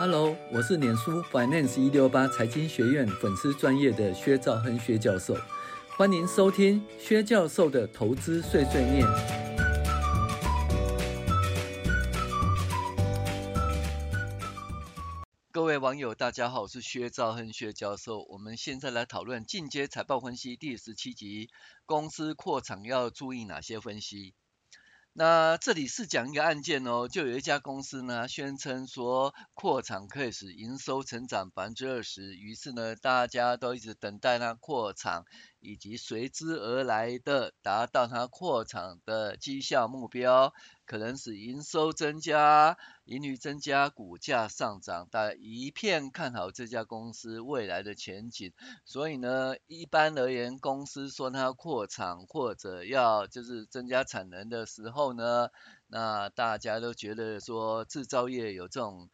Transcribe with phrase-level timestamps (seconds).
[0.00, 5.36] Hello，我是脸书 Finance 一六八财经学院粉丝专业的薛兆亨薛教授，
[5.90, 9.06] 欢迎收听薛教授的投资碎碎念。
[15.52, 18.24] 各位网友，大家好，我是薛兆亨薛教授。
[18.30, 21.50] 我们现在来讨论进阶财报分析第十七集：
[21.84, 24.32] 公司扩产要注意哪些分析？
[25.12, 35.24] 那这里是讲一个案件哦，就有一家公司呢，宣称说扩产可以使营收成长百分之二十，于是呢，大家都一直等待那扩产，
[35.60, 40.52] 以及随之而来的达到它扩产的绩效目标。
[40.86, 48.52] 可能使营收增加，盈余增加，股价上涨，大家一片看好这家公司未来的前景。
[48.84, 55.50] 所以呢，一般而言，公司说它扩产或者要就是增加产能的时候呢，
[55.86, 59.08] 那大家都觉得说制造业有这种。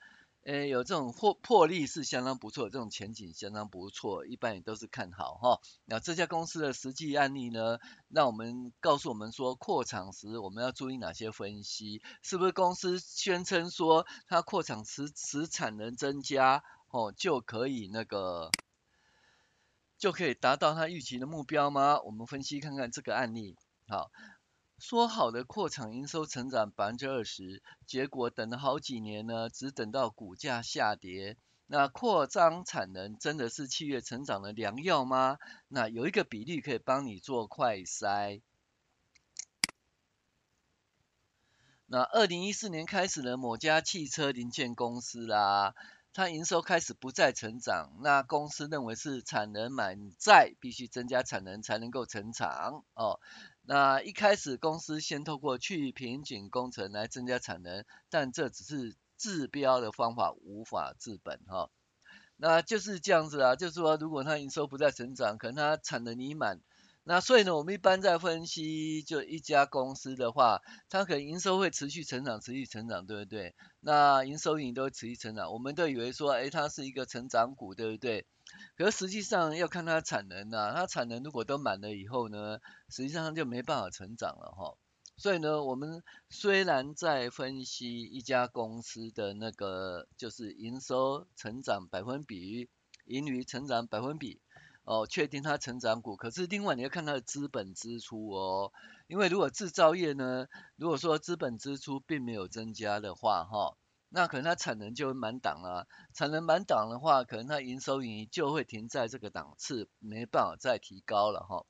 [0.46, 5.60] 诶，有这种获魄力是相当不错，这种前景相当不错，一般也都是看好哈。
[5.84, 12.00] 那这家公司的实际案例呢，让我们告诉我们说，扩厂时我们要注意哪些分析？
[12.22, 18.52] 是不是公司宣称说它扩厂时时产能增加，哦，就可以那个
[19.98, 22.00] 就可以达到它预期的目标吗？
[22.02, 23.56] 我们分析看看这个案例，
[23.88, 24.12] 好。
[24.78, 31.36] 说好的扩厂营收成长百分之二十，结果等了好几年呢，只等到股价下跌。
[31.66, 35.38] 那扩张产能真的是企业成长的良药吗？
[35.66, 38.40] 那有一个比例可以帮你做快筛。
[41.86, 45.74] 那二零一四年开始呢，某家汽车零件公司啦，
[46.12, 47.92] 它营收开始不再成长。
[48.02, 53.18] 那公司认为是产能满载，必须增加产能才能够成长哦。
[53.68, 61.68] 那一开始公司先透过去瓶颈工程来增加产能，但这只是治标的方法，无法治本哈。
[62.36, 66.60] 那就是这样子啊，就是说如果它营收不再成长，可能它产能已满。
[67.02, 73.54] 那所以呢，我们一般在分析就一家公司的话，它可能营收会持续成长，持续成长，对不对？
[73.80, 78.26] 那营收盈都会持续成长，我们都以为说，哎，它是一个成长股，对不对？
[78.76, 82.58] 可实际上要看它产能、啊，它产能如果都满了以后呢，
[82.88, 84.76] 实际上就没办法成长了哈。
[85.16, 92.68] 所以呢，我们虽然在分析一家公司的那个就是营收成长百分比、
[93.06, 94.40] 盈余成长百分比，
[94.84, 98.72] 哦，确定它成长股，可是另外你要看它的资本支出哦，
[99.06, 103.76] 因为如果制造业呢，如果说资本支出并没有增加的话，哈。
[104.16, 111.66] 那可能它产能就会满档了，产能满档的话，可能它营收盈余就会停在这个档次，没办法再提高了哈。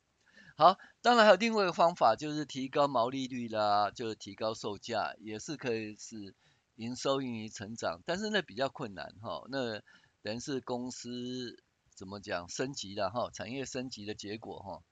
[0.57, 6.37] 好，当然还有另外一个方法，就是提高毛利率啦，就是提高售价，也是可以使
[6.77, 9.43] 营收盈余成长，但是那比较困难哈。
[9.49, 9.81] 那
[10.23, 11.61] 等于是公司
[11.97, 14.83] 怎么讲升级了哈，产业升级的结果哈。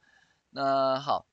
[0.50, 1.24] 那好。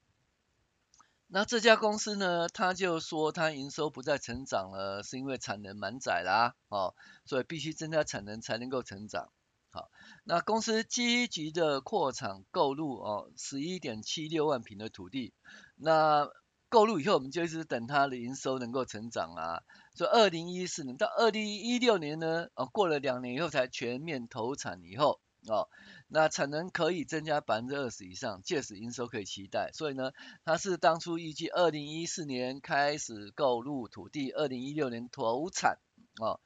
[1.33, 6.93] 那这家公司呢，他就说他营收不再成长了，是因为产能满载啦，哦，
[7.23, 9.31] 所以必须增加产能才能够成长。
[9.71, 9.89] 好，
[10.25, 15.33] 那公司积极的扩产购入哦，十一点七六万平的土地。
[15.77, 16.27] 那
[16.67, 19.61] 购入以后，我们就一直等它的营收能够成长啊。
[19.95, 25.21] 所以二零一四年到二零一六年呢，哦，过了两年以后才全面投产以后。
[25.47, 25.69] 哦，
[26.13, 29.71] 那产能可以增加百分之二十以上，届时营收可以期待。
[29.73, 30.11] 所以呢，
[30.43, 35.77] 它是当初预计二零一四年开始购入土地，二零一六年投产。
[36.19, 36.41] 哦，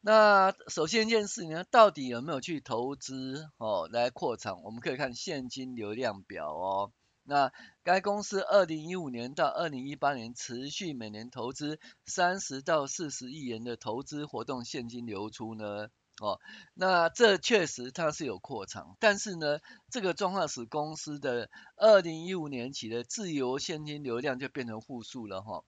[0.00, 4.60] 那首先一件事呢，到底有没有去投资哦来扩产？
[4.64, 6.90] 我们可以看现金流量表哦。
[7.22, 7.52] 那
[7.84, 15.88] 该公司二零一五年到二零一八年持续每年投资三十到四十亿元的投资活动现金流出呢？
[16.18, 16.40] 哦，
[16.72, 19.60] 那这确实它是有扩厂，但是呢，
[19.90, 25.62] 这个状况使公司的二零一五年起的自由现金流量就变成负数了哈。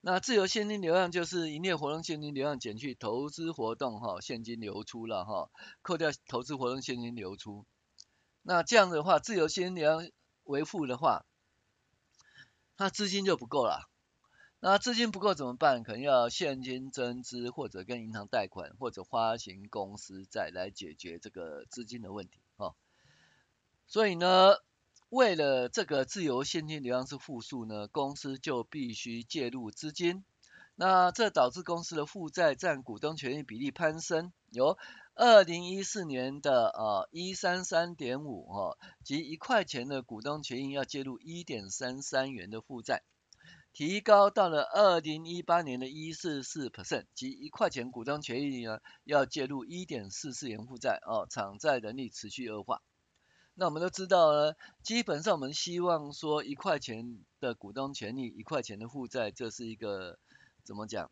[0.00, 5.50] 那自由现金流量就是营业活动现金流量减去投资活动哈现金流出了哈，
[5.82, 7.66] 扣掉投资活动现金流出。
[8.42, 10.10] 那这样的话，自由现金流量
[10.44, 11.26] 为负的话，
[12.78, 13.89] 那资金就不够了。
[14.62, 15.82] 那资金不够怎么办？
[15.82, 22.40] 可能要现金增资，或者跟银行贷款，或者发行公司债来解决这个资金的问题。
[22.58, 22.74] 哈，
[23.86, 24.56] 所以呢，
[25.08, 30.24] 为了这个自由现金流量是负数呢，公司就必须介入资金。
[30.74, 34.76] 那这导致公司的负债占股东权益比例攀升，由
[35.14, 43.02] 二零一四年的呃一三三点五哦，即一块钱的股东权益要介入一点三三元的负债。
[43.72, 52.82] 提高到了二零一八年的一四四 percent，即一块钱股东权益呢要介入一点四四元负债哦，偿债能力持续恶化。
[53.54, 60.18] 那我们都知道呢，基本上我们希望说一块钱的股东权益，一块钱的负债，这是一个
[60.64, 61.10] 怎么讲？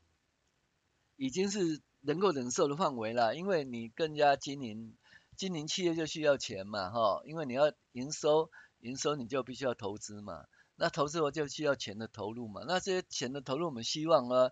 [1.16, 4.96] 已经是能够忍受的范围了，因为你更加经营
[5.36, 8.50] 经营企业就需要钱嘛，哈，因为你要营收，
[8.80, 10.44] 营收你就必须要投资嘛。
[10.80, 14.50] 那投资我就需要钱的投入嘛，那这些钱的投入，我们希望呢，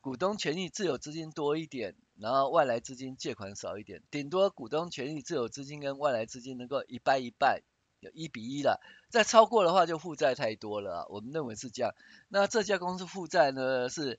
[0.00, 7.60] 股东权益自有资金多一点，然后外来资金借款少一点，顶多股东权益自有资金跟外来资金能够一半一半，
[8.00, 8.80] 有一比一了，
[9.10, 11.92] 再超过的话就负债太多了，我们认为是这样。
[12.28, 14.18] 那这家公司负债呢是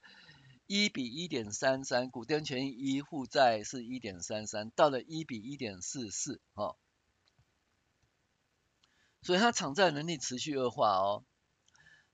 [0.67, 6.75] 一比一点三三，股东权益一负债是一点三三，到了一比一点四四，哦，
[9.23, 11.23] 所以它偿债能力持续恶化哦。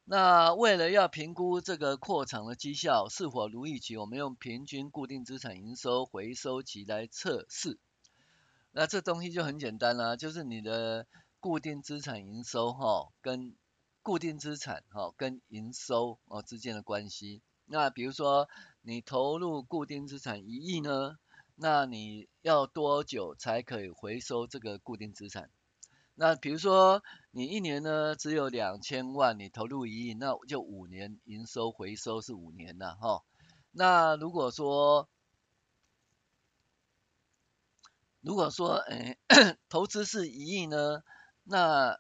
[0.06, 7.80] 那为了要评估这个扩厂的绩效是否如预期，我们用平均固定资产营收回收期来测试。
[8.74, 11.08] 那这东西就很简单啦、就是你的
[11.40, 13.56] 固定资产营收哈，跟
[14.02, 17.42] 固定资产哈跟营收哦之间的关系。
[17.66, 18.50] 那比如说
[18.82, 21.18] 你投入固定资产一亿呢，
[21.56, 25.50] 那你要多久才可以回收这个固定资产？
[26.16, 27.02] 那比如说，
[27.32, 33.24] 你一年呢只有两千万，你投入一亿，那就五年营收回收是五年了哈。
[33.72, 35.10] 那如果说，
[38.22, 39.18] 如果说，哎，
[39.70, 41.02] 投资是一亿呢，
[41.44, 41.98] 那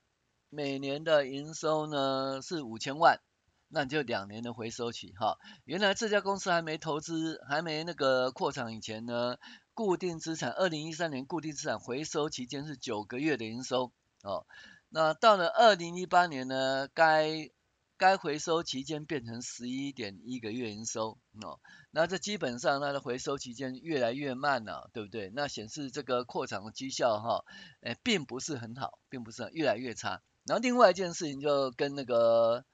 [0.50, 3.19] 每年的营收呢是五千万，
[3.68, 5.39] 那你就两年的回收期哈。
[5.66, 9.38] 原来这家公司还没投资，还没那个扩厂以前呢，
[9.74, 13.92] 固定资产，二零一三年固定资产回收期间是九个月的营收。
[14.24, 14.48] 哦，
[14.90, 17.52] 那到了二零一八年呢，该
[17.98, 21.60] 该回收期间变成十一点一个月营收哦，
[21.92, 25.30] 那这基本上它的回收期间越来越慢了，对不对？
[25.36, 27.44] 那显示这个扩厂的绩效哈，
[27.81, 30.22] 哎，并不是很好，并不是越来越差。
[30.46, 32.66] 然后另外一件事情就跟那个，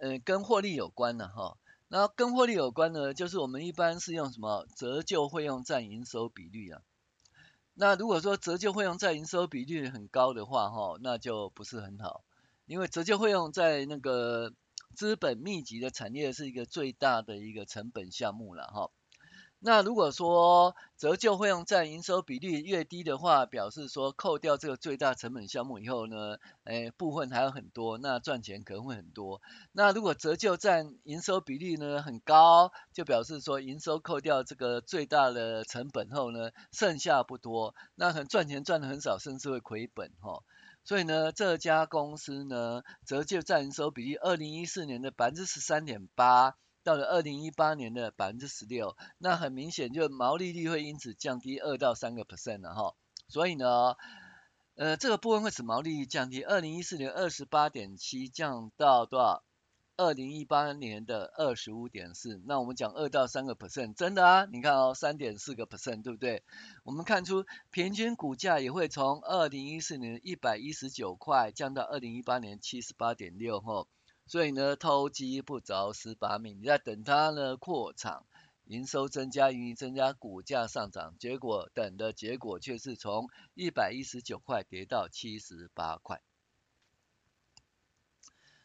[0.00, 1.56] 呃，跟获利有关了哈。
[1.88, 6.82] 那跟获利有关呢，就是我们一般是用什么折旧费用占营收比率啊。
[7.74, 12.24] 那如果说折旧费用在营收比率很高的话，哈，那就不是很好，
[12.66, 14.52] 因为折旧费用在那个
[14.94, 18.90] 资本密集的产业是一个最大的一个成本项目了，哈。
[19.62, 29.42] 那如果说折旧费用占营收比率越低的话，表示说扣掉这个最大成本项目以后呢，诶，部分还有很多，那赚钱可能会很多。
[29.72, 40.42] 那如果折旧占营收比率呢很高，就表示说营收扣掉这个最大的成本后呢，剩下不多，那很赚钱赚的很少，甚至会亏本哈。
[40.84, 46.56] 所以呢，这家公司呢，折旧占营收比例，二零一四年的百分之十三点八。
[46.90, 52.96] 到了二零一八年的百分之十六，那很明显就毛利率会因此降低二到三个 percent 了哈。
[53.28, 53.94] 所以呢，
[54.74, 56.42] 呃，这个部分会使毛利率降低。
[56.42, 59.44] 二零一四年二十八点七降到多少？
[59.96, 62.42] 二零一八年的二十五点四。
[62.44, 64.48] 那我们讲二到三个 percent，真的啊？
[64.50, 66.42] 你看哦，三点四个 percent，对不对？
[66.82, 73.86] 我们看出平均股价也会从二零一四年一百一十九块降到二零一八年七十八点六哈。
[74.30, 78.24] 所以呢，偷鸡不着蚀把米，你在等它呢扩厂，
[78.64, 86.22] 营收增加，盈余增加，股价上涨，结果等的结果却是从一百一十九块跌到七十八块。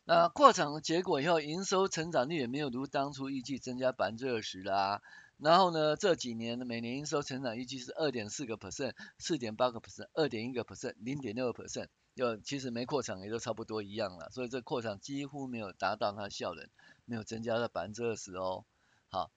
[0.04, 5.02] 那扩厂的结果以后，营收成长率也没有如当初预计增加百分之二十啦。
[5.38, 11.88] 然后呢，这几年的每年营收成长预计是二点四个 percent，四点八个 percent，二点一个 percent，零点六个 percent。
[12.16, 16.70] 就其实没扩厂也都差不多一样了，所以这扩厂几乎没有达到它效能，
[17.04, 18.64] 没有增加到百分之二十哦。
[19.10, 19.30] 好，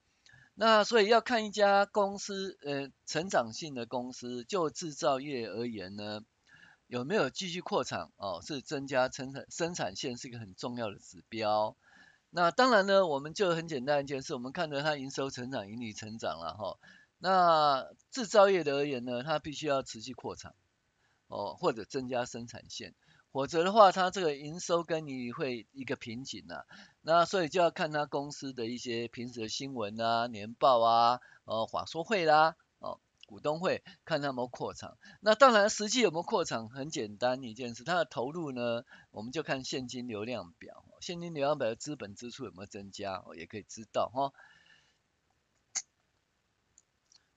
[0.55, 6.21] 那所以要看一家公司，呃，成长性的公司，就制造业而言呢，
[6.87, 11.75] 有没有继续扩厂哦，是增加生产生产线是一个很重要的指标。
[12.29, 16.79] 那当然呢，我们就很简单一件事，我们看着它营收成长、盈利成长了哈。
[17.17, 20.55] 那制造业的而言呢，它必须要持续扩厂。
[21.29, 22.93] 哦，或者增加生产线，
[23.31, 26.65] 否则的话，它这个营收跟你会一个瓶颈呐。
[27.01, 34.97] 那所以就要看它公司的一些平时的新闻啊、年报啊、呃法说会啦、哦股东会，看它有没扩厂。
[35.19, 44.33] 那当然，实际有没有扩厂很简单一件事，它的投入呢，我们就看现金流量表，现金流量表的资本支出有没有增加，哦也可以知道哈。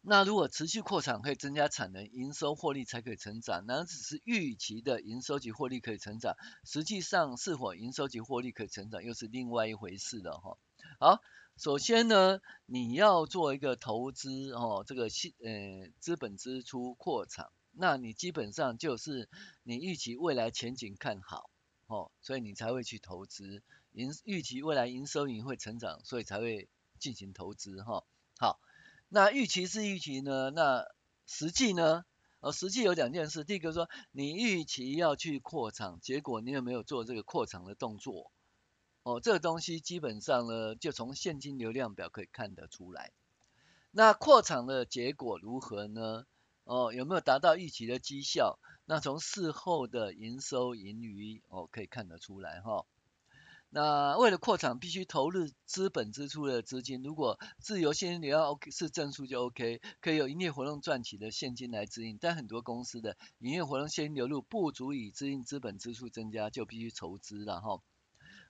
[0.05, 3.65] 那如果持续扩产可以增加产能，营收获利才可以成长。
[3.69, 10.59] 那只是预期的营收及获利可以成长，实际上是否营收及获利可以成长，又是另外一回事了哈。
[10.99, 11.23] 好，
[11.57, 19.29] 首先呢，你要做一个投资哦，这个新呃资本支出扩产，那你基本上就是
[19.63, 21.49] 你预期未来前景看好
[21.87, 23.63] 哦，所以你才会去投资。
[23.93, 26.69] 营预期未来营收盈会成长，所以才会
[26.99, 28.03] 进行投资哈。
[28.37, 28.59] 好。
[29.15, 30.49] 那预期是预期呢？
[30.49, 30.87] 那
[31.27, 32.07] 实际呢？
[32.41, 33.45] 呃，实际有两件事。
[33.45, 38.33] 第一个说，你预期要去扩厂，结果你有没有做这个扩厂的动作？
[39.03, 43.13] 哦，这个东西基本上呢，就从现金流量表可以看得出来。
[43.91, 46.25] 那扩厂的结果如何呢？
[46.65, 48.59] 哦，有没有达到预期的绩效？
[48.87, 52.87] 那从事后的营收盈余哦，可以看得出来哈。
[53.75, 57.03] 那为了扩厂，必须投入资本支出的资金。
[57.03, 62.19] 如果自由现金流要 OK 是正数就 OK，可以有营业活动赚取的现金来支应。
[62.21, 67.81] 但很多公司的营业活动现金流入不足以支应资本支出增加，就必须筹资了哈。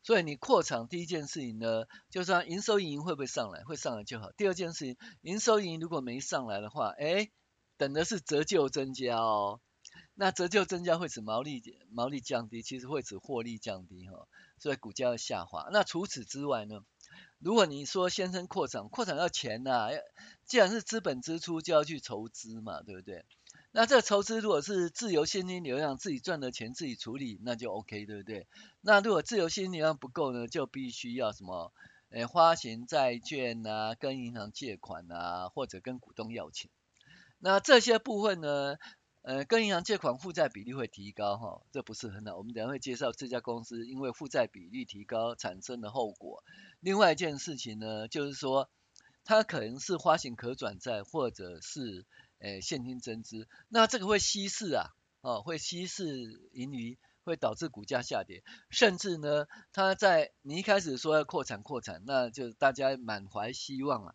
[0.03, 3.63] 所以你扩厂第一件事情呢，就是说营收盈会不会上来？
[3.63, 4.33] 会上来就好。
[4.33, 7.31] 第二件事情，营收盈如果没上来的话，哎，
[7.77, 9.61] 等的是折旧增加哦。
[10.23, 11.61] 那折旧增加会使毛利
[11.91, 14.29] 毛利降低，其实会使获利降低哈。
[14.57, 15.69] 所以股价要下滑。
[15.73, 16.85] 那除此之外呢？
[17.41, 19.91] 如果你说先生扩厂，扩厂要钱呐、啊，
[20.47, 23.25] 既然是资本支出，就要去筹资嘛，对不对？
[23.73, 28.47] 那这个筹资如果是自由现金流量，自己赚的钱自己处理，那就 OK，对不对？
[28.81, 31.73] 那如果自由现金流量不够呢，就必须要什么？
[32.11, 36.71] 诶，发行债券啊，跟银行借款啊，或者跟股东要钱。
[37.41, 38.77] 那这些部分呢？
[39.23, 42.37] 呃，跟银行借款负债比例会提高哈，这不是很好。
[42.37, 46.43] 我们等下会介绍这家公司因为负债比例提高产生的后果。
[46.81, 48.69] 另外一件事情呢，就是说
[49.23, 52.05] 它可能是发行可转债或者是
[52.41, 54.89] 呃现金增资，那这个会稀释啊，
[55.21, 56.05] 哦，会稀释
[56.53, 64.15] 盈余，会导致股价下跌，甚至呢，它在你一开始说要扩产扩产，那就大家满怀希望啊，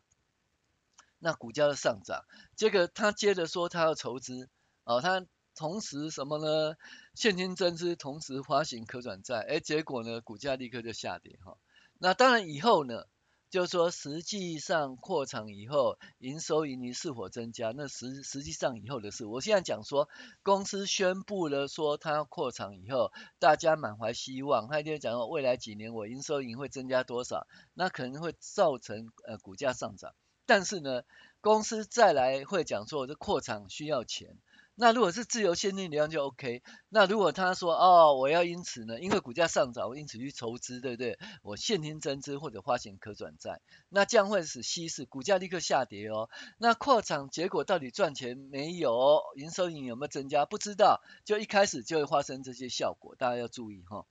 [1.17, 2.25] 那股价的上涨，
[2.57, 4.49] 结果他接着说他要筹资。
[4.87, 6.77] 哦，它同时什么呢？
[7.13, 11.57] 现金增资，同时发行可转债，哎，结果呢，股价立刻就下跌哈。
[11.99, 13.03] 那当然以后呢，
[13.49, 19.25] 就是说实际上扩厂以后，营收盈余是否增加，那实实际上以后的事。
[19.25, 20.07] 我现在讲说，
[20.41, 30.13] 公司宣布了说它要扩厂以后，大家满怀希望，他一定讲说未来几年我营收盈会增加多少，那可能会造成呃股价上涨。
[30.45, 31.01] 但是呢，
[31.41, 34.37] 公司再来会讲说，这扩厂需要钱。
[34.79, 36.61] 那如果是自由现金流量就 OK。
[36.89, 41.17] 那如果他说哦，我要因此呢，因为股价上涨，我因此去筹资，对不对？
[41.41, 46.29] 我现金增资或者发行可转债，那这样会使稀释，股价立刻下跌哦。
[46.59, 49.23] 那扩厂结果到底赚钱没有？
[49.35, 50.45] 营收盈有没有增加？
[50.45, 54.05] 不知道，就一开始就会发生这些效果，大家要注意哈。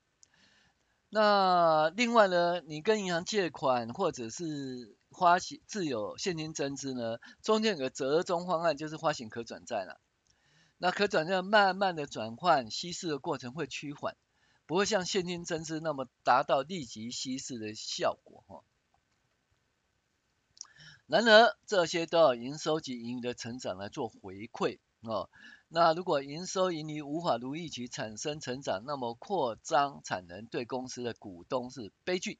[1.10, 10.00] 那另外呢，你跟银行借款或者是发行自有现金增资呢，中间有个折中方案，就是发行可转债了。
[10.78, 14.16] 那可转债慢慢的转换稀释的过程会趋缓，
[14.66, 18.62] 不会像现金增资那么达到立即稀释的效果哈。
[21.06, 25.30] 然而这些都要营收及盈余的成长来做回馈哦。
[25.68, 32.38] 那如果营收盈余无法如预期产生成长，那么扩张产能对公司的股东是悲剧。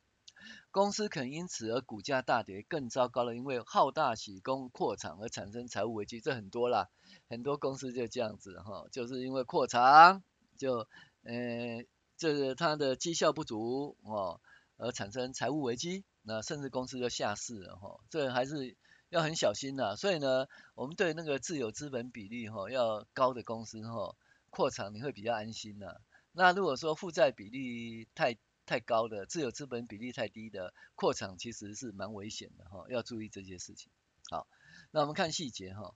[0.77, 6.91] 公司可能因此而股价大跌，更糟糕了，因为好大喜功扩厂而产生财务危机，这很多啦，
[7.31, 10.23] 很多公司就这样子哈，就是因为扩厂
[10.59, 10.87] 就
[11.23, 11.83] 呃，
[12.19, 14.39] 这个它的绩效不足哦，
[14.77, 18.77] 而产生财务危机，那甚至公司就下市了哈，这还是
[19.09, 19.97] 要很小心的。
[19.97, 24.15] 所以呢，我们对那个自有资本比例哈要高的公司哈，
[24.51, 26.03] 扩厂你会比较安心的。
[26.33, 33.91] 那如果说负债比例太太高的自有资本比例太低的扩厂其实是蛮危险的哈，要注意这些事情。
[34.29, 34.47] 好，
[34.91, 35.95] 那我们看细节哈。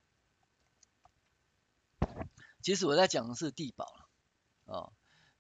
[2.63, 3.87] 其实我在讲的是帝宝
[4.67, 4.93] 哦，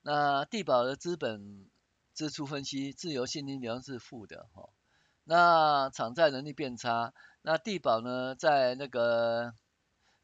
[0.03, 1.69] 那地保的资本
[2.15, 4.71] 支出分析，自由现金流是负的哈。
[5.25, 9.55] 那偿债能力变差，那地保呢在那个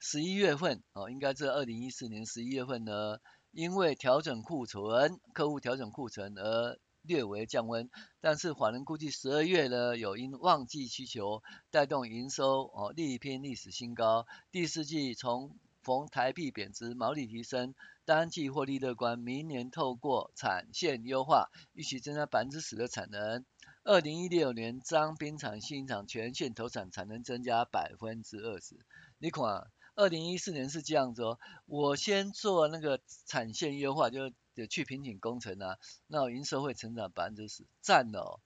[0.01, 3.21] 十一月份哦，应该是二零一四年十一月份呢，
[3.53, 7.89] 因为调整库存，客户调整库存而略微降温，
[8.21, 14.27] 但是法人估计十二月呢，有因旺季需求带动营收哦，力拼历史新高。
[14.51, 19.19] 第四季从逢台币贬值，毛利提升，单季获利乐观。
[19.19, 23.45] 明年透过产线优化，预期增加百分之十的产能。
[23.85, 28.85] 二零一六年彰滨厂新厂全线投产，产能增加百分之二十。
[29.19, 34.31] 你看，二零一四年是这样子哦，我先做那个产线优化，就
[34.71, 38.41] 去瓶颈工程啊，那我营收会成长百分之十，赞哦。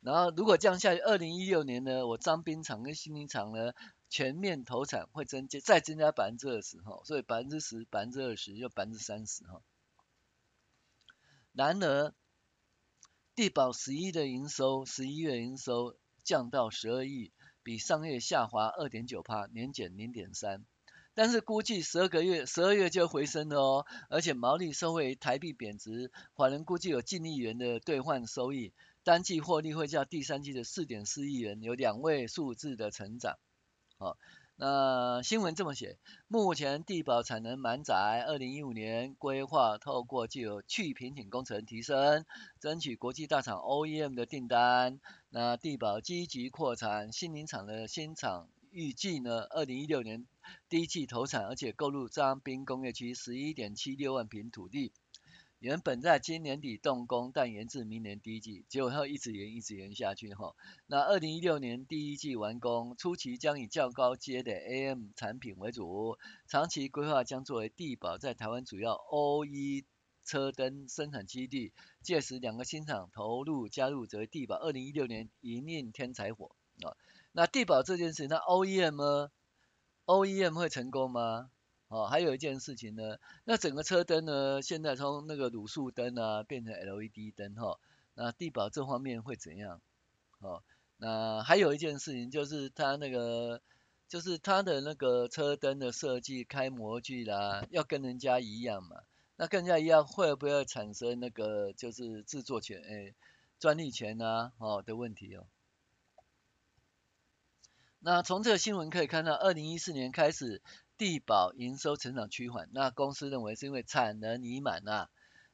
[0.00, 3.72] 然后如果这样下去，二零一六年呢，我彰滨厂跟新宁厂呢
[4.08, 9.60] 全面投产会增加，再增加百分之二十哈，所以百分之十、百分之二十又百分之三十哈。
[11.52, 12.14] 然而，
[13.34, 17.32] 地宝十一的营收，十一月营收降到十二亿，
[17.64, 20.64] 比上月下滑二点九趴，年减零点三。
[21.16, 28.74] 但是估计十二个月，十二月就回升了哦，而且毛利收回台币贬值，法人估计有近亿元的兑换收益。
[29.02, 33.38] 单季获利会较第三季的四点四亿元有两位数字的成长。
[33.96, 34.18] 好，
[34.56, 35.96] 那新闻这么写，
[36.28, 42.26] 目前地宝产能满载，二零一五年规划透过具有去瓶颈工程提升，
[42.60, 45.00] 争取国际大厂 OEM 的订单。
[45.30, 50.26] 那地宝积极扩产，新林厂的新厂预计呢，二零一六年
[50.68, 54.92] 第一季投产，而且购入彰滨工业区十一点七六万坪土地。
[55.58, 60.54] 原本在今年底动工，但延至明年第一季，结果它一直延，一直延下去哈。
[60.86, 69.84] 那二零一六年第一季完工，初期将以较高阶的 AM 产品为主，长期规划将作为地宝在台湾主要 OE
[70.24, 71.72] 车灯生产基地。
[72.02, 76.94] 届时两个新厂投入加入，则为帝宝二零一六年营运添柴火啊。
[77.32, 79.30] 那地宝这件事，那 OEM 呢
[80.06, 81.50] ？OEM 会成功吗？
[81.88, 87.78] 哦，还有一件事情呢，那整个车灯呢，现在从那个卤素灯啊变成 LED 灯哈、
[88.14, 89.80] 那地宝这方面会怎样？
[90.40, 90.64] 哦，
[90.96, 93.62] 那还有一件事情就是它那个，
[94.08, 99.02] 就是它的那个车灯的设计开模具啦，要跟人家一样嘛，
[99.36, 103.14] 那跟人家一样会不会产生那个就是制作权诶
[103.60, 105.46] 专利权啊哦的问题哦？
[108.06, 110.62] 那从这个新闻可以看到，二零一四年开始。
[110.96, 115.10] 地保营收成长趋缓，那公司认为是因为产能已满、啊，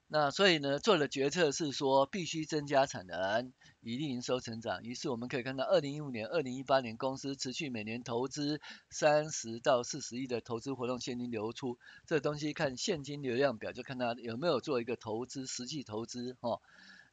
[0.06, 4.84] 那所以呢做的决策是说必须增加产能，以利营收成长。
[4.84, 16.60] 于是我们可以看到，二零一五年、二零一八年公司持续每年投资三十到四十亿的投资活动现金流出，这东西看现金流量表就看它有没有做一个投资实际投资哈。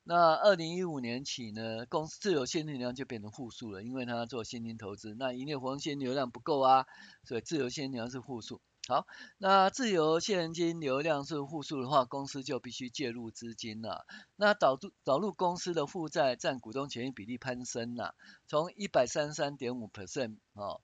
[0.10, 6.88] 那二零一五年起呢，公司自由现金流量就变成负数了，因为它做现金投资，那营业活动现金流量不够啊，
[7.26, 8.60] 所以自由现金流量是负数。
[8.88, 9.06] 好，
[9.38, 14.08] 那自由现金流量是负数的话，公司就必须介入资金了。
[14.36, 18.16] 那导入导入公司的负债占股东权益比例攀升了，
[18.48, 20.82] 从一百三十三点五 percent 哦，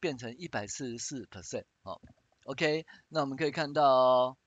[0.00, 2.00] 变成一百四十四 percent 哦。
[2.44, 4.38] OK，那我们可以看到。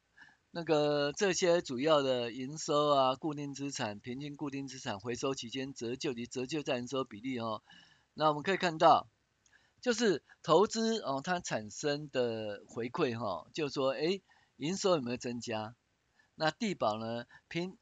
[0.58, 7.62] 那个这些主要的营收啊，固定资产、平均固定资产回收期间折旧及折旧占营收比例哦，
[8.14, 9.10] 那我们可以看到，
[9.82, 14.22] 就是投资哦，它产生的回馈哈、哦，就是说，哎，
[14.56, 15.76] 营收有没有增加？
[16.36, 17.26] 那地保呢？
[17.50, 17.78] 平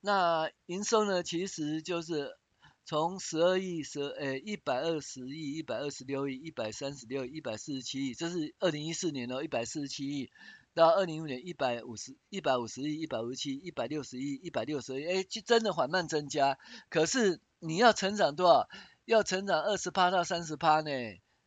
[0.00, 1.22] 那营收呢？
[1.22, 2.36] 其实就是
[2.84, 10.28] 从十二亿、十呃一百二十亿、一百二十六亿、一百三十六亿、一百四十七亿，这是二零一四年哦，一百四十七亿。
[10.74, 16.58] 到二零一五年一百五十一百五十亿一百五十七一百六十亿一百六十亿，哎，就真的缓慢增加。
[16.88, 18.68] 可是你要成长多少？
[19.04, 20.90] 要成长二十趴到三十趴呢？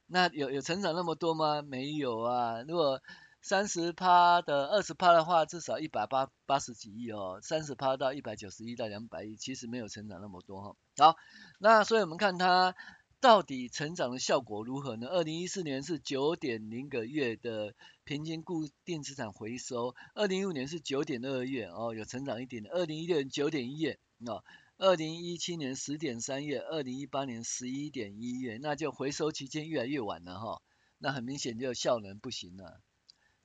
[0.08, 1.62] 那有有成长那么多吗？
[1.62, 2.62] 没有啊。
[2.68, 3.02] 如果
[3.42, 7.40] 三十趴的二十趴的话，至少一百八八十几亿哦。
[7.42, 10.76] 三十趴到一百九十亿到两百亿，其实没有成长那么多哈。
[10.98, 11.16] 好，
[11.60, 12.76] 那所以我们看它。
[13.22, 15.08] 到底成长的效果如何呢？
[15.08, 17.74] 二零一四年是九点零个月的
[18.06, 22.70] 平均固定资产回收，二零一五年是九点二月哦，有成长一点的。
[22.72, 24.44] 二零一六年九点一月，哦，
[24.78, 30.62] 二零一七年十点三月，二零一八年十一点一月，那就回收期间越来越晚了哈、哦。
[30.98, 32.82] 那很明显就效能不行了，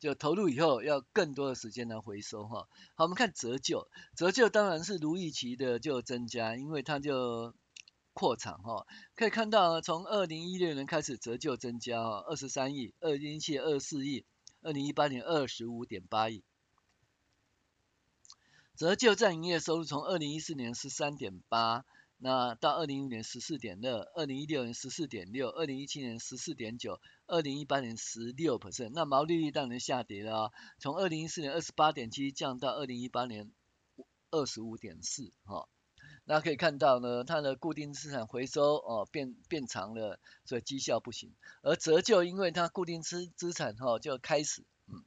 [0.00, 7.54] 就投入以后要更多的时间来回收哈、好，我们看折旧，折旧当然是如预期的就增加，因为它就。
[8.14, 14.24] 扩产哈，可以看到从二零一六年开始折旧增加哈，二十三亿，二零一七二十四亿，
[14.68, 16.44] 二零一八年二十五点八亿。
[18.76, 21.86] 折旧占营业收入从二零一四年十三点八，
[22.18, 28.90] 那到二零一五年十四点二，二零一六年十四点六，二零一七年十四点九，二零一八年十六 percent。
[28.92, 33.50] 那毛利率当然下跌了，从二零一四年二十八点七降到二零一八年
[34.30, 35.66] 二十五点四哈。
[36.30, 41.32] 那可以看到呢，它的固定资产回收哦变变长了，所以绩效不行。
[41.62, 45.04] 而折旧，因为它固定资资产哈、哦、就开始，嗯，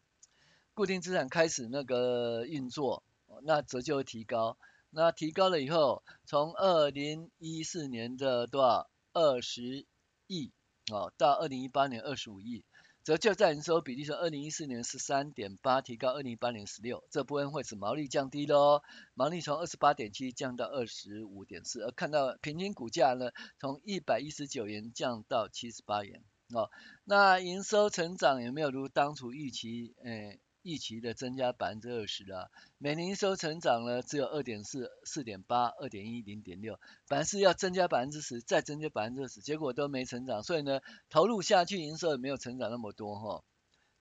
[0.74, 3.04] 固定资产开始那个运作，
[3.44, 4.58] 那折旧提高。
[4.90, 9.86] 那提高了以后，从二零一四年的多少二十
[10.26, 10.52] 亿
[10.92, 12.66] 哦，到二零一八年二十五亿。
[13.04, 18.84] 折旧占营收比例从二零一四年十三点八提高二零一八年十六，这部分会使毛利降低喽，
[19.16, 26.70] 毛利从二十八点七降到二十五点四，而看到平均股价呢，从一百一十九元降到七十八元哦。
[27.04, 29.96] 那营收成长有没有如当初预期？
[30.04, 43.44] 诶预期的增加百分之二十了，每年营收成长呢只有二点四、四点八、二点一、零点六，本是要增加百分之十，再增加百分之二十，结果都没成长，所以呢投入下去营收也没有成长那么多哈，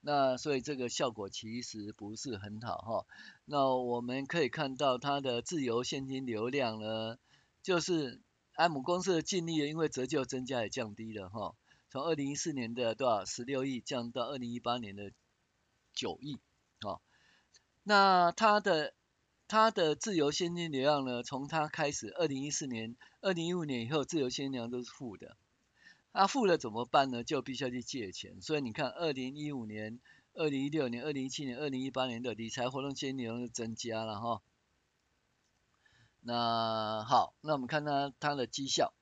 [0.01, 3.05] 那所以这个效果其实不是很好哈。
[3.45, 7.17] 那我们可以看到它的自由现金流量呢，
[7.63, 8.21] 就是
[8.53, 11.55] 安母公司的净利因为折旧增加也降低了哈，
[11.89, 15.11] 从二零一四年的多少十六亿降到二零一八年的
[15.95, 16.37] 九亿。
[16.87, 17.01] 哦，
[17.83, 18.93] 那它的
[19.47, 21.23] 它的自由现金流量呢？
[21.23, 25.37] 从它开始，二零一四年、二零一五年以后，自由现金流量都是负的。
[26.13, 27.23] 那负了怎么办呢？
[27.23, 28.41] 就必须要去借钱。
[28.41, 29.99] 所以你看，二零一五年、
[30.33, 34.41] 二零一六年、二零一七年、二零一八年的理财活动现金流量是增加了哈。
[36.21, 38.93] 那好，那我们看它它的绩效，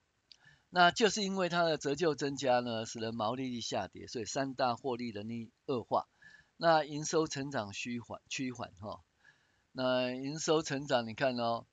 [0.70, 6.08] 那就是因为它的折旧增加呢，使得毛利率下跌，所以三大获利能力恶化。
[6.62, 9.00] 那营收成长趋缓趋缓哈，
[9.72, 11.66] 那营收成长你看哦，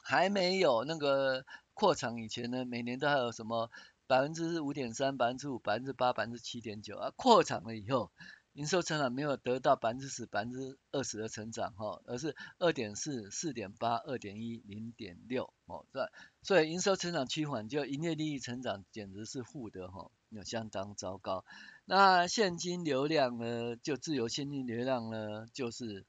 [0.00, 3.70] 还没有那个扩厂以前呢，每年都还有什么
[4.06, 8.10] 百分之五点三、百分之五、百分之八、百分之七点九啊，扩厂了以后，
[8.54, 16.06] 营收成长没有得到百分之十、百分之二十的成长哈，而是二点四、四点八、二点一、零点六哦，对，
[16.40, 21.44] 所以营收成长趋缓，就营业利益成长简直是负的哈，有相当糟糕。
[21.90, 26.04] 那现金流量呢，就自由现金流量呢，就是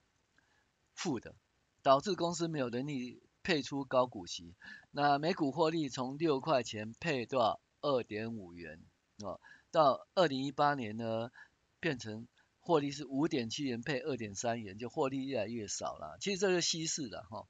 [0.94, 1.36] 负的，
[1.82, 4.56] 导致公司没有能力配出高股息。
[4.92, 7.62] 那每股获利从六块钱配多少？
[7.82, 8.78] 二点五元
[9.24, 9.40] 哦，
[9.72, 11.32] 到二零一八年呢，
[11.80, 12.28] 变成
[12.60, 16.18] 获利是五点七元配二点三元，就获利越来越少了。
[16.20, 17.48] 其实这是稀释的哈。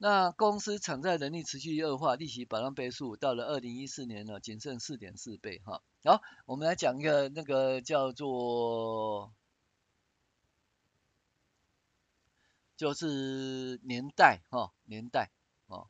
[0.00, 5.82] 那公司偿债能力持续恶化，利息保障倍数到了二零一四年呢，仅剩四点四倍哈。
[6.04, 9.32] 好，我们来讲一个那个叫做，
[12.76, 15.32] 就是年代哈，年代
[15.66, 15.88] 哦。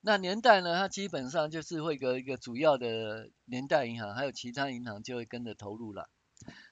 [0.00, 6.08] 那年代呢，它基本上就是会有一个主要的年代银行，还有其他银行就会跟着投入了。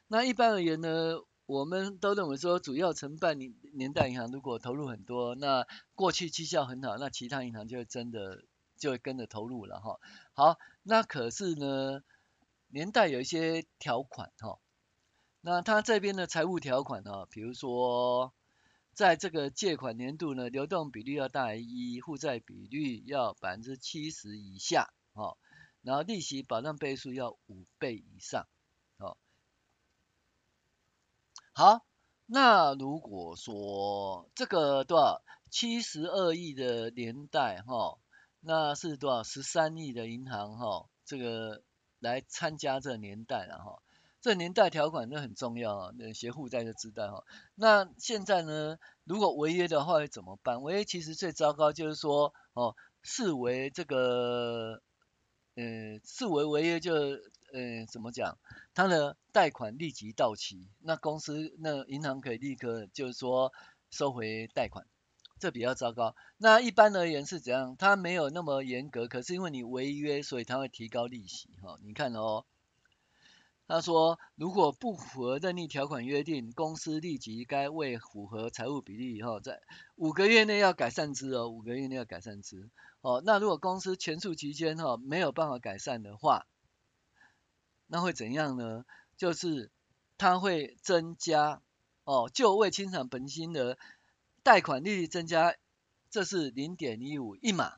[0.09, 1.19] 那一般而言呢，
[1.53, 8.43] 我们都认为说，主要承办年年代银行如果投入很多，那过去绩效很好，那其他银行就会真的
[8.79, 10.01] 就会跟着投入了哈。
[10.33, 12.03] 好，那可是呢，
[12.69, 14.61] 年代有一些条款哈，
[15.43, 18.33] 那它这边的财务条款呢，比如说，
[18.95, 25.37] 在这个借款年度呢，流动比率要大于一，负债比率要百分之七十以下，哈，
[25.83, 28.47] 然后利息保障倍数要五倍以上。
[31.55, 31.85] 好，
[32.25, 37.99] 那如果说这个多少七十二亿的年代哈，
[38.41, 41.63] 那是多少十三亿的银行哈，这个
[41.99, 43.83] 来参加这年代了哈，
[44.23, 47.25] 这年代条款都很重要啊，那学负债就知道哈。
[47.55, 50.63] 那现在呢，如果违约的话会怎么办？
[50.63, 54.81] 违约其实最糟糕就是说哦，视为这个，
[55.55, 56.95] 呃，视为违约就。
[57.53, 58.39] 呃，怎么讲？
[58.75, 63.53] 他的贷款立即到期，那公司那银行可以立刻就是说
[63.91, 64.87] 收回贷款，
[65.39, 66.17] 这比较糟糕。
[66.39, 67.77] 那一般而言是怎样？
[67.77, 71.51] 他没有那么严格，可是因为你违约，所以他会提高利息。
[71.63, 72.47] 哈，你看哦，
[73.69, 79.61] 他说如果不符合任意条款约定，公司立即该为符合财务比例以后，在
[79.97, 82.71] 五个月内要改善之哦，五个月内要改善之。
[83.03, 86.47] 哦，那如果公司前述期间哈没有办法改善的话，
[87.93, 88.87] 那会怎样呢？
[89.19, 89.71] 就是
[90.17, 91.61] 它会增加
[92.05, 93.77] 哦，就未清偿本金的
[94.43, 95.55] 贷款利率增加，
[96.09, 97.75] 这是零点一五一码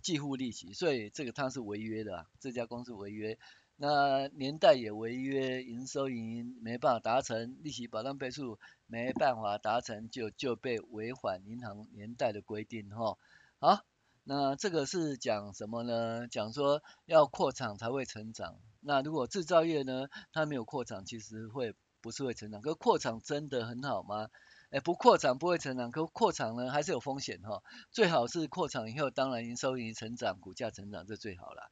[0.00, 3.38] 计付利息，所以这个它是违约的，这家公司违约，
[3.76, 13.18] 那年代也违约，营收盈没办法达成，利息保障倍数没办法达成，就就被违反银行年代的规定哈。
[13.58, 13.84] 好，
[14.24, 16.26] 那这个是讲什么呢？
[16.26, 18.56] 讲说要扩厂才会成长。
[18.84, 22.60] 那如果制造业呢，它没有扩厂，其实会不是会成长。
[22.60, 24.28] 可是扩厂真的很好吗？
[24.70, 27.62] 哎，不扩厂不会成长，可扩厂呢还是有风险哈。
[27.90, 31.70] 最好是扩厂以后，当然营收盈成长，股价成长这最好了。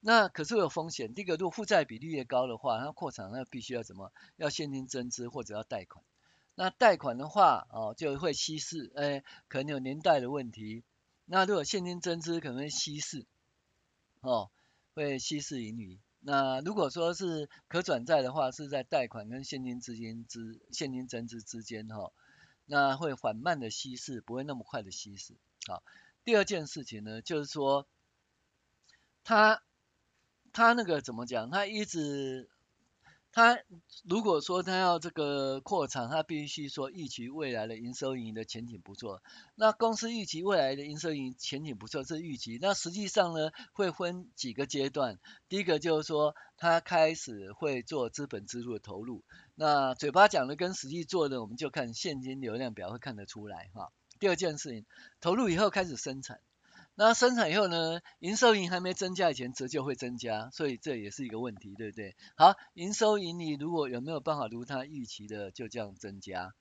[0.00, 1.14] 那可是会有风险。
[1.14, 4.12] 第一个，如果负债比例越高的话，那扩厂那必须要怎么？
[4.36, 6.04] 要现金增资或者要贷款。
[6.54, 10.84] 那贷款的话哦，就会稀释，哎，可能有年代的问题。
[11.24, 13.24] 那如果现金增资可能会稀释，
[14.20, 14.50] 哦，
[14.94, 15.98] 会稀释盈余。
[16.22, 22.12] 那如果说是可转债的话，是在贷款跟现金资金之现金增值之间哈，
[22.64, 25.34] 那会缓慢的稀释，不会那么快的稀释。
[25.66, 25.82] 好，
[26.24, 27.86] 第二件事情呢，就是说，
[29.24, 29.62] 他
[30.52, 31.50] 他那个怎么讲？
[31.50, 32.48] 他一直。
[33.32, 33.58] 他
[34.04, 39.22] 如果说他要这个扩产，他必须说预期未来的营收盈的前景不错。
[39.54, 45.18] 那公司预期未来的营收盈前景不错是预期，那实际上呢会分几个阶段。
[45.48, 53.90] 第一个就是说他开始会做资本支出的投入，那嘴巴讲的跟实际做的，我们就看现金流量表会看得出来哈。
[54.20, 54.84] 第二件事情，
[55.20, 56.38] 投入以后开始生产。
[56.94, 62.14] 那生产以后呢，营收盈还没增加以前，折旧会增加，所以这也是一个问题，对不对？
[62.36, 66.54] 好，营收盈利如果有没有办法如他预期的就这样增加？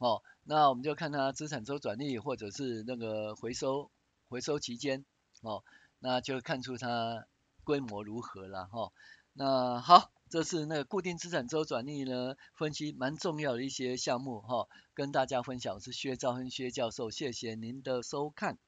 [0.00, 3.90] 哦，那我们就看它资产周转率或者是那个回收
[4.28, 5.06] 回收期间，
[5.40, 5.64] 哦，
[5.98, 7.26] 那就看出它
[7.64, 8.92] 规模如何了哈、哦。
[9.32, 15.74] 那好，这是那个固定资产周转率呢，分析蛮重要的一些项目哈、哦，跟大家分享。
[15.74, 18.58] 我是薛兆亨薛教授，谢谢您的收看。